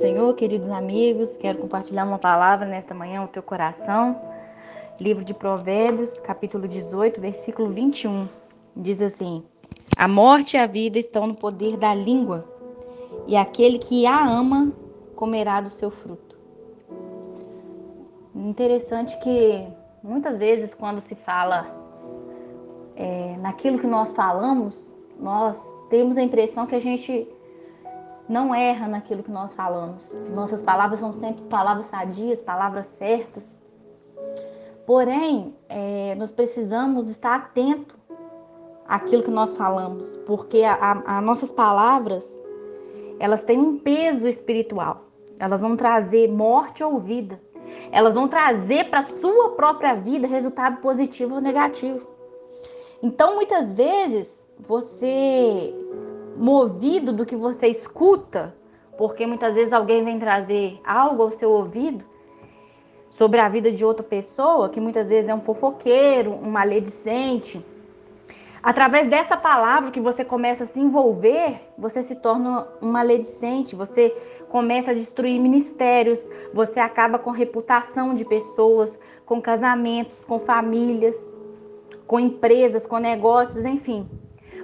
[0.00, 4.18] Senhor, queridos amigos, quero compartilhar uma palavra nesta manhã ao teu coração.
[4.98, 8.26] Livro de Provérbios, capítulo 18, versículo 21.
[8.74, 9.44] Diz assim:
[9.94, 12.46] A morte e a vida estão no poder da língua,
[13.26, 14.72] e aquele que a ama
[15.14, 16.34] comerá do seu fruto.
[18.34, 19.66] Interessante que
[20.02, 21.66] muitas vezes, quando se fala
[22.96, 27.28] é, naquilo que nós falamos, nós temos a impressão que a gente
[28.30, 30.08] não erra naquilo que nós falamos.
[30.32, 33.60] Nossas palavras são sempre palavras sadias, palavras certas.
[34.86, 37.98] Porém, é, nós precisamos estar atento
[38.86, 42.24] àquilo que nós falamos, porque as nossas palavras
[43.18, 45.06] elas têm um peso espiritual.
[45.36, 47.40] Elas vão trazer morte ou vida.
[47.90, 52.06] Elas vão trazer para sua própria vida resultado positivo ou negativo.
[53.02, 55.74] Então, muitas vezes, você
[56.40, 58.54] movido do que você escuta,
[58.96, 62.02] porque muitas vezes alguém vem trazer algo ao seu ouvido
[63.10, 67.62] sobre a vida de outra pessoa, que muitas vezes é um fofoqueiro, um maledicente.
[68.62, 74.08] Através dessa palavra que você começa a se envolver, você se torna um maledicente, você
[74.48, 81.16] começa a destruir ministérios, você acaba com reputação de pessoas, com casamentos, com famílias,
[82.06, 84.08] com empresas, com negócios, enfim.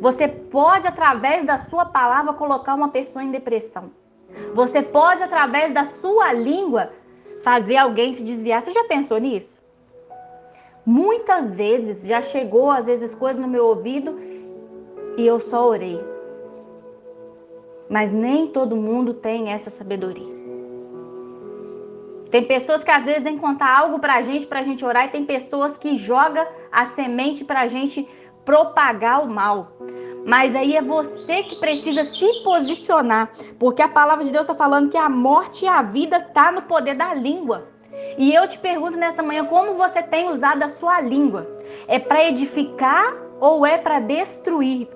[0.00, 3.90] Você pode, através da sua palavra, colocar uma pessoa em depressão.
[4.54, 6.90] Você pode, através da sua língua,
[7.42, 8.62] fazer alguém se desviar.
[8.62, 9.56] Você já pensou nisso?
[10.84, 14.18] Muitas vezes já chegou, às vezes, coisas no meu ouvido
[15.16, 16.02] e eu só orei.
[17.88, 20.32] Mas nem todo mundo tem essa sabedoria.
[22.30, 25.24] Tem pessoas que às vezes vêm contar algo pra gente, pra gente orar, e tem
[25.24, 28.08] pessoas que jogam a semente pra gente
[28.42, 29.72] propagar o mal.
[30.24, 34.90] Mas aí é você que precisa se posicionar, porque a palavra de Deus está falando
[34.90, 37.68] que a morte e a vida está no poder da língua.
[38.16, 41.46] E eu te pergunto nessa manhã como você tem usado a sua língua?
[41.88, 44.88] É para edificar ou é para destruir?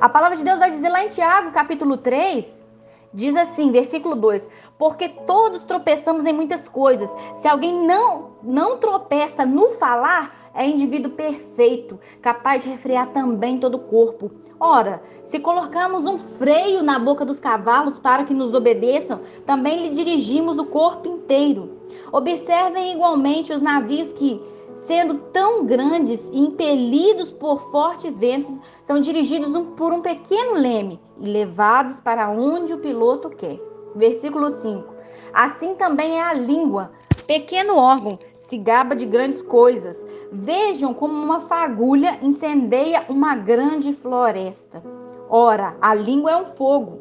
[0.00, 2.66] A palavra de Deus vai dizer lá em Tiago, capítulo 3,
[3.12, 4.48] diz assim, versículo 2:
[4.78, 7.08] Porque todos tropeçamos em muitas coisas.
[7.40, 13.74] Se alguém não não tropeça no falar, é indivíduo perfeito, capaz de refrear também todo
[13.74, 14.30] o corpo.
[14.58, 19.94] Ora, se colocarmos um freio na boca dos cavalos para que nos obedeçam, também lhe
[19.94, 21.76] dirigimos o corpo inteiro.
[22.10, 24.40] Observem igualmente os navios que,
[24.86, 31.28] sendo tão grandes e impelidos por fortes ventos, são dirigidos por um pequeno leme e
[31.28, 33.60] levados para onde o piloto quer.
[33.94, 34.94] Versículo 5.
[35.34, 36.92] Assim também é a língua,
[37.26, 40.04] pequeno órgão, se gaba de grandes coisas.
[40.32, 44.82] Vejam como uma fagulha incendeia uma grande floresta.
[45.28, 47.00] Ora, a língua é um fogo.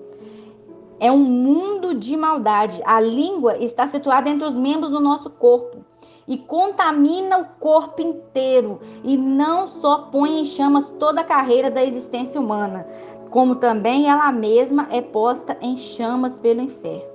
[0.99, 2.81] É um mundo de maldade.
[2.85, 5.83] A língua está situada entre os membros do nosso corpo
[6.27, 11.83] e contamina o corpo inteiro e não só põe em chamas toda a carreira da
[11.83, 12.85] existência humana,
[13.29, 17.14] como também ela mesma é posta em chamas pelo inferno.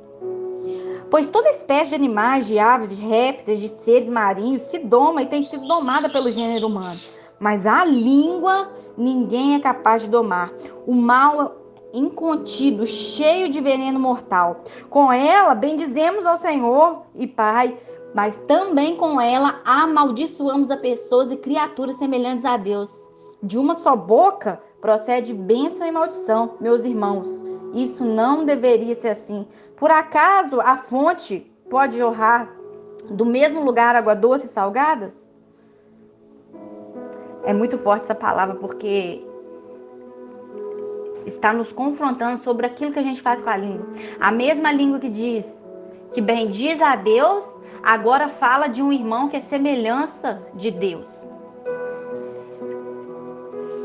[1.10, 5.26] Pois toda espécie de animais, de aves, de répteis, de seres marinhos se doma e
[5.26, 7.00] tem sido domada pelo gênero humano.
[7.38, 10.52] Mas a língua ninguém é capaz de domar.
[10.86, 11.56] O mal
[11.92, 14.62] incontido, cheio de veneno mortal.
[14.88, 17.76] Com ela bendizemos ao Senhor e Pai,
[18.14, 22.90] mas também com ela amaldiçoamos a pessoas e criaturas semelhantes a Deus.
[23.42, 27.44] De uma só boca procede bênção e maldição, meus irmãos.
[27.74, 29.46] Isso não deveria ser assim.
[29.80, 32.48] Por acaso a fonte pode jorrar
[33.08, 35.14] do mesmo lugar água doce e salgadas?
[37.44, 39.24] É muito forte essa palavra porque
[41.24, 43.86] está nos confrontando sobre aquilo que a gente faz com a língua.
[44.20, 45.66] A mesma língua que diz
[46.12, 51.26] que bendiz a Deus, agora fala de um irmão que é semelhança de Deus.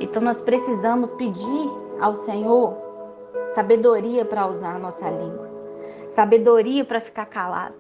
[0.01, 1.71] Então nós precisamos pedir
[2.01, 2.75] ao Senhor
[3.53, 5.44] sabedoria para usar a nossa língua,
[6.09, 7.75] sabedoria para ficar calado,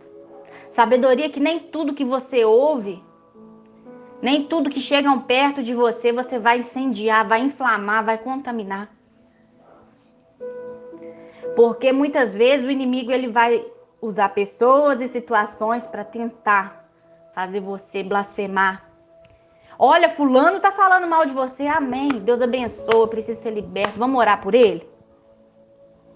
[0.69, 3.03] sabedoria que nem tudo que você ouve,
[4.21, 8.89] nem tudo que chega perto de você você vai incendiar, vai inflamar, vai contaminar.
[11.55, 13.65] Porque muitas vezes o inimigo ele vai
[14.01, 16.85] usar pessoas e situações para tentar
[17.33, 18.89] fazer você blasfemar.
[19.77, 21.67] Olha, fulano tá falando mal de você.
[21.67, 22.07] Amém.
[22.07, 23.99] Deus abençoe, precisa ser liberto.
[23.99, 24.94] Vamos orar por ele?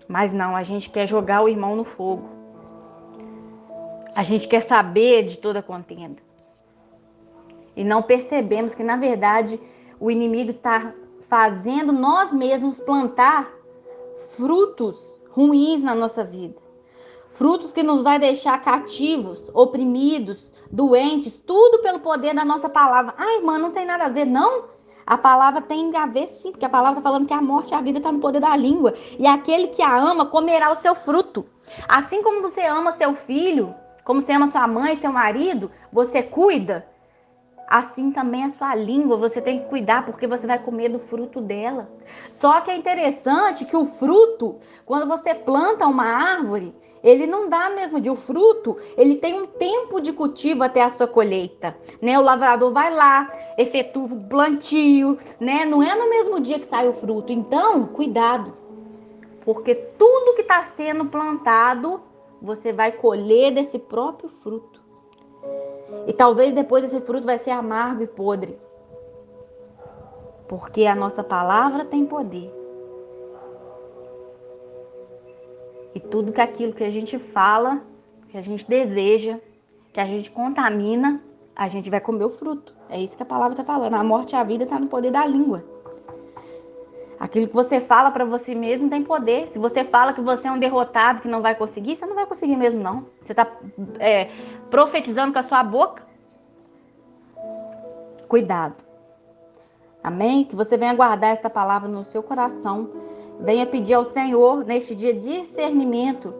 [0.09, 2.27] Mas não, a gente quer jogar o irmão no fogo.
[4.15, 6.19] A gente quer saber de toda contenda.
[7.75, 9.59] E não percebemos que, na verdade,
[9.99, 10.91] o inimigo está
[11.29, 13.47] fazendo nós mesmos plantar
[14.35, 16.55] frutos ruins na nossa vida.
[17.31, 23.13] frutos que nos vai deixar cativos, oprimidos, doentes, tudo pelo poder da nossa palavra.
[23.17, 24.65] Ai, irmã, não tem nada a ver, não?
[25.09, 27.73] A palavra tem a ver sim, porque a palavra está falando que a morte e
[27.73, 28.93] a vida está no poder da língua.
[29.17, 31.47] E aquele que a ama comerá o seu fruto.
[31.87, 33.73] Assim como você ama seu filho,
[34.03, 36.85] como você ama sua mãe, seu marido, você cuida.
[37.67, 41.41] Assim também a sua língua, você tem que cuidar porque você vai comer do fruto
[41.41, 41.89] dela.
[42.29, 46.71] Só que é interessante que o fruto, quando você planta uma árvore,
[47.03, 50.89] ele não dá mesmo de o fruto, ele tem um tempo de cultivo até a
[50.89, 52.17] sua colheita, né?
[52.17, 55.65] O lavrador vai lá, efetua o plantio, né?
[55.65, 57.31] Não é no mesmo dia que sai o fruto.
[57.31, 58.53] Então, cuidado,
[59.41, 62.01] porque tudo que está sendo plantado,
[62.41, 64.79] você vai colher desse próprio fruto.
[66.05, 68.57] E talvez depois esse fruto vai ser amargo e podre.
[70.47, 72.58] Porque a nossa palavra tem poder.
[75.93, 77.81] E tudo que aquilo que a gente fala,
[78.29, 79.39] que a gente deseja,
[79.91, 81.21] que a gente contamina,
[81.55, 82.73] a gente vai comer o fruto.
[82.89, 83.95] É isso que a palavra está falando.
[83.95, 85.63] A morte e a vida está no poder da língua.
[87.19, 89.49] Aquilo que você fala para você mesmo tem poder.
[89.49, 92.25] Se você fala que você é um derrotado, que não vai conseguir, você não vai
[92.25, 93.07] conseguir mesmo, não.
[93.21, 93.51] Você está
[93.99, 94.29] é,
[94.69, 96.03] profetizando com a sua boca.
[98.27, 98.85] Cuidado.
[100.01, 100.45] Amém?
[100.45, 103.08] Que você venha guardar essa palavra no seu coração
[103.39, 106.33] Venha pedir ao Senhor neste dia discernimento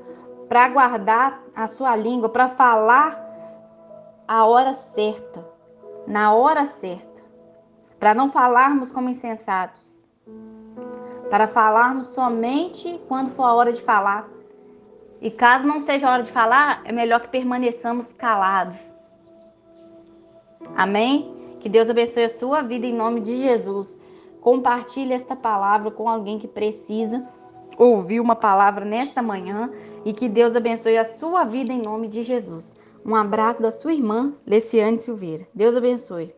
[0.50, 3.18] para guardar a sua língua, para falar
[4.28, 5.46] a hora certa,
[6.06, 7.24] na hora certa,
[8.00, 9.81] para não falarmos como insensatos,
[11.30, 14.28] para falarmos somente quando for a hora de falar.
[15.22, 18.80] E caso não seja a hora de falar, é melhor que permaneçamos calados.
[20.75, 21.36] Amém?
[21.60, 23.96] Que Deus abençoe a sua vida em nome de Jesus.
[24.41, 27.27] Compartilhe esta palavra com alguém que precisa
[27.77, 29.71] ouvir uma palavra nesta manhã
[30.03, 32.77] e que Deus abençoe a sua vida em nome de Jesus.
[33.06, 35.47] Um abraço da sua irmã, Leciane Silveira.
[35.53, 36.33] Deus abençoe.